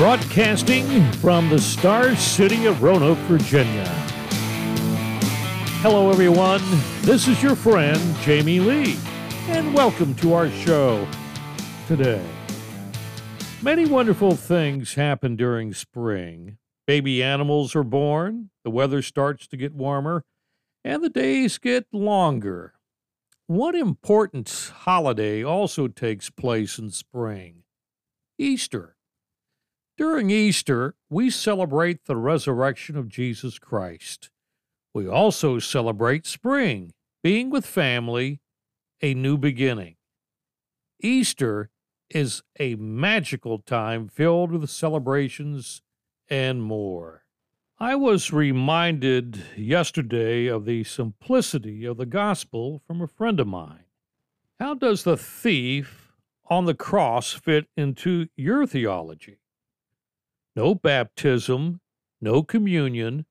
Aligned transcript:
broadcasting 0.00 1.12
from 1.12 1.50
the 1.50 1.58
star 1.58 2.16
city 2.16 2.64
of 2.64 2.82
Roanoke, 2.82 3.18
Virginia. 3.28 3.84
Hello, 5.82 6.10
everyone. 6.10 6.62
This 7.02 7.28
is 7.28 7.42
your 7.42 7.54
friend, 7.54 8.00
Jamie 8.22 8.60
Lee, 8.60 8.96
and 9.48 9.74
welcome 9.74 10.14
to 10.14 10.32
our 10.32 10.48
show 10.48 11.06
today. 11.86 12.24
Many 13.60 13.84
wonderful 13.84 14.36
things 14.36 14.94
happen 14.94 15.36
during 15.36 15.74
spring. 15.74 16.56
Baby 16.86 17.22
animals 17.22 17.76
are 17.76 17.84
born, 17.84 18.48
the 18.64 18.70
weather 18.70 19.02
starts 19.02 19.46
to 19.48 19.58
get 19.58 19.74
warmer, 19.74 20.24
and 20.82 21.04
the 21.04 21.10
days 21.10 21.58
get 21.58 21.84
longer. 21.92 22.72
One 23.48 23.74
important 23.74 24.72
holiday 24.76 25.44
also 25.44 25.88
takes 25.88 26.30
place 26.30 26.78
in 26.78 26.88
spring 26.88 27.64
Easter. 28.38 28.96
During 30.00 30.30
Easter, 30.30 30.94
we 31.10 31.28
celebrate 31.28 32.06
the 32.06 32.16
resurrection 32.16 32.96
of 32.96 33.10
Jesus 33.10 33.58
Christ. 33.58 34.30
We 34.94 35.06
also 35.06 35.58
celebrate 35.58 36.24
spring, 36.24 36.94
being 37.22 37.50
with 37.50 37.66
family, 37.66 38.40
a 39.02 39.12
new 39.12 39.36
beginning. 39.36 39.96
Easter 41.00 41.68
is 42.08 42.42
a 42.58 42.76
magical 42.76 43.58
time 43.58 44.08
filled 44.08 44.52
with 44.52 44.70
celebrations 44.70 45.82
and 46.30 46.62
more. 46.62 47.26
I 47.78 47.94
was 47.94 48.32
reminded 48.32 49.44
yesterday 49.54 50.46
of 50.46 50.64
the 50.64 50.82
simplicity 50.84 51.84
of 51.84 51.98
the 51.98 52.06
gospel 52.06 52.80
from 52.86 53.02
a 53.02 53.06
friend 53.06 53.38
of 53.38 53.48
mine. 53.48 53.84
How 54.58 54.72
does 54.72 55.04
the 55.04 55.18
thief 55.18 56.14
on 56.46 56.64
the 56.64 56.72
cross 56.72 57.34
fit 57.34 57.66
into 57.76 58.28
your 58.34 58.66
theology? 58.66 59.40
No 60.56 60.74
baptism, 60.74 61.80
no 62.20 62.42
communion, 62.42 63.26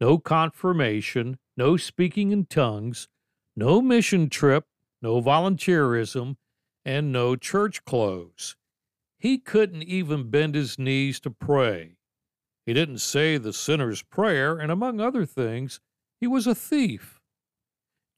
no 0.00 0.18
confirmation, 0.18 1.38
no 1.56 1.76
speaking 1.76 2.32
in 2.32 2.46
tongues, 2.46 3.08
no 3.54 3.80
mission 3.80 4.28
trip, 4.28 4.64
no 5.00 5.20
volunteerism, 5.20 6.36
and 6.84 7.12
no 7.12 7.36
church 7.36 7.84
clothes. 7.84 8.56
He 9.18 9.38
couldn't 9.38 9.84
even 9.84 10.30
bend 10.30 10.54
his 10.54 10.78
knees 10.78 11.20
to 11.20 11.30
pray. 11.30 11.96
He 12.66 12.72
didn't 12.72 12.98
say 12.98 13.38
the 13.38 13.52
sinner's 13.52 14.02
prayer, 14.02 14.58
and 14.58 14.72
among 14.72 15.00
other 15.00 15.26
things, 15.26 15.80
he 16.20 16.26
was 16.26 16.46
a 16.46 16.54
thief. 16.54 17.20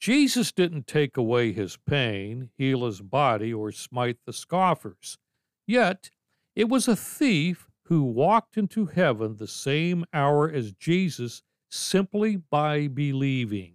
Jesus 0.01 0.53
didn't 0.53 0.87
take 0.87 1.17
away 1.17 1.53
his 1.53 1.79
pain, 1.87 2.51
heal 2.57 2.85
his 2.85 3.01
body, 3.01 3.53
or 3.53 3.73
smite 3.73 4.19
the 4.27 4.33
scoffers. 4.33 5.19
Yet, 5.67 6.11
it 6.55 6.69
was 6.69 6.89
a 6.89 6.97
thief 6.97 7.71
who 7.87 8.03
walked 8.03 8.57
into 8.57 8.87
heaven 8.87 9.37
the 9.37 9.47
same 9.47 10.05
hour 10.13 10.51
as 10.51 10.73
Jesus 10.73 11.43
simply 11.71 12.37
by 12.37 12.89
believing. 12.89 13.75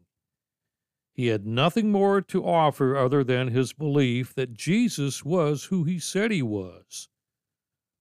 He 1.13 1.27
had 1.27 1.45
nothing 1.45 1.91
more 1.91 2.21
to 2.21 2.45
offer 2.45 2.95
other 2.95 3.23
than 3.23 3.49
his 3.49 3.73
belief 3.73 4.33
that 4.35 4.53
Jesus 4.53 5.23
was 5.25 5.66
who 5.66 5.83
he 5.83 5.99
said 5.99 6.31
he 6.31 6.41
was. 6.41 7.09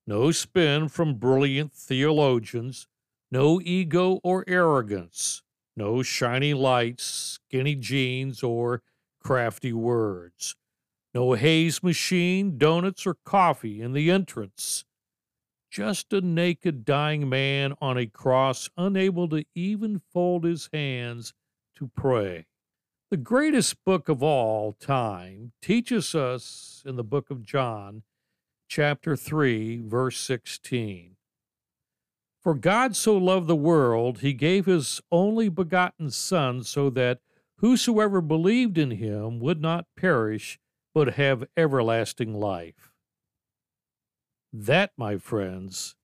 No 0.07 0.31
spin 0.31 0.89
from 0.89 1.17
brilliant 1.17 1.73
theologians, 1.73 2.87
no 3.31 3.61
ego 3.61 4.21
or 4.23 4.45
arrogance, 4.47 5.43
no 5.77 6.03
shiny 6.03 6.55
lights, 6.55 7.05
skinny 7.05 7.75
jeans, 7.75 8.43
or 8.43 8.83
crafty 9.21 9.73
words, 9.73 10.55
no 11.13 11.33
haze 11.33 11.83
machine, 11.83 12.57
donuts, 12.57 13.07
or 13.07 13.17
coffee 13.25 13.83
in 13.83 13.93
the 13.93 14.11
entrance 14.11 14.85
just 15.71 16.13
a 16.13 16.21
naked 16.21 16.85
dying 16.85 17.29
man 17.29 17.75
on 17.81 17.99
a 17.99 18.07
cross, 18.07 18.71
unable 18.77 19.29
to 19.29 19.45
even 19.55 20.01
fold 20.13 20.45
his 20.45 20.69
hands 20.73 21.35
to 21.77 21.91
pray. 21.95 22.47
The 23.11 23.17
greatest 23.17 23.85
book 23.85 24.09
of 24.09 24.23
all 24.23 24.73
time 24.73 25.53
teaches 25.63 26.15
us 26.15 26.83
in 26.85 26.97
the 26.97 27.05
book 27.05 27.31
of 27.31 27.43
John, 27.43 28.03
chapter 28.69 29.17
3, 29.17 29.83
verse 29.87 30.19
16. 30.19 31.17
For 32.43 32.55
God 32.55 32.95
so 32.95 33.17
loved 33.17 33.47
the 33.47 33.57
world, 33.57 34.21
he 34.21 34.33
gave 34.33 34.67
his 34.67 35.01
only 35.11 35.49
begotten 35.49 36.11
Son, 36.11 36.63
so 36.63 36.91
that 36.91 37.21
whosoever 37.57 38.21
believed 38.21 38.79
in 38.79 38.93
him 38.93 39.41
would 39.41 39.61
not 39.61 39.87
perish, 39.97 40.59
but 40.95 41.15
have 41.15 41.49
everlasting 41.57 42.35
life. 42.35 42.93
That, 44.61 44.91
my 44.97 45.19
friends, 45.19 45.95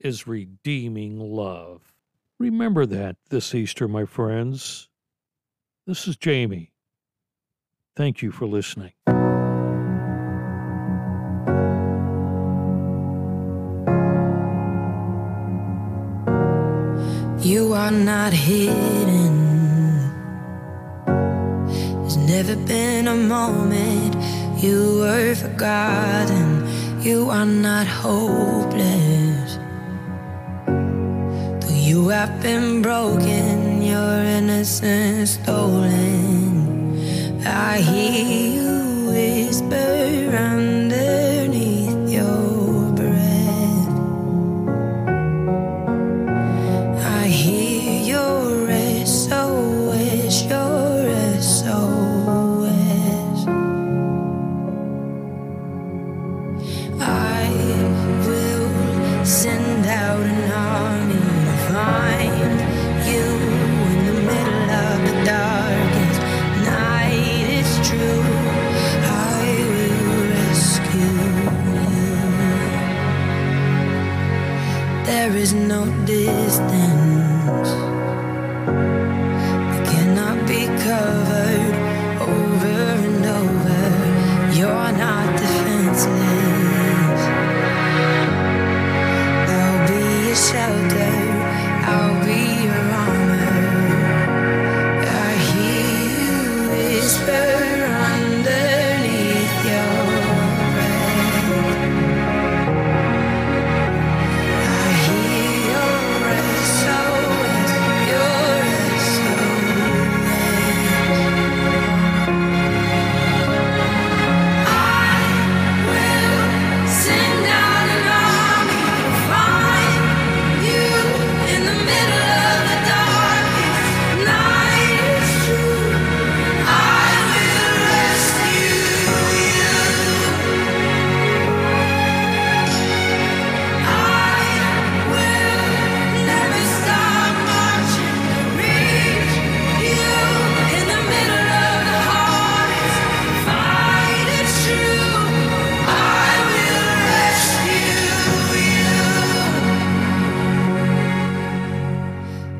is 0.00 0.26
redeeming 0.26 1.20
love. 1.20 1.92
Remember 2.38 2.86
that 2.86 3.16
this 3.28 3.54
Easter, 3.54 3.86
my 3.86 4.06
friends. 4.06 4.88
This 5.86 6.08
is 6.08 6.16
Jamie. 6.16 6.72
Thank 7.94 8.22
you 8.22 8.32
for 8.32 8.46
listening. 8.46 8.92
You 17.44 17.74
are 17.74 17.90
not 17.90 18.32
hidden. 18.32 19.34
There's 21.04 22.16
never 22.16 22.56
been 22.56 23.08
a 23.08 23.14
moment 23.14 24.16
you 24.64 25.00
were 25.00 25.34
forgotten 25.34 26.63
you 27.04 27.28
are 27.28 27.44
not 27.44 27.86
hopeless. 27.86 29.58
Though 31.60 31.74
you 31.90 32.08
have 32.08 32.40
been 32.42 32.80
broken, 32.80 33.82
your 33.82 34.24
innocence 34.38 35.32
stolen. 35.32 36.96
I 37.44 37.76
hear 37.80 38.24
you 38.56 39.10
whisper 39.10 40.34
There 75.06 75.36
is 75.36 75.52
no 75.52 75.84
distance 76.06 77.70
that 79.70 79.86
cannot 79.92 80.48
be 80.48 80.64
covered 80.88 81.74
over 82.32 82.76
and 83.08 83.24
over. 83.40 84.58
You're 84.58 84.92
not 84.92 85.38
defenseless. 85.38 86.33